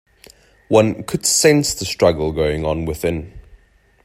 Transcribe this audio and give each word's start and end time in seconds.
One 0.67 1.03
could 1.03 1.27
sense 1.27 1.75
the 1.75 1.85
struggle 1.85 2.31
going 2.31 2.65
on 2.65 2.85
within. 2.85 3.33